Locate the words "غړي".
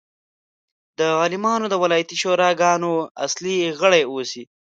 3.79-4.01